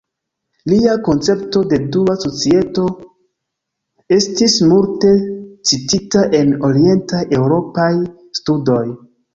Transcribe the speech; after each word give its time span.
Lia 0.69 0.93
koncepto 1.07 1.61
de 1.73 1.79
dua 1.97 2.15
societo 2.23 2.87
estis 4.19 4.59
multe 4.73 5.15
citita 5.73 6.27
en 6.43 6.59
Orientaj 6.73 7.25
Eŭropaj 7.43 7.91
Studoj. 8.43 8.87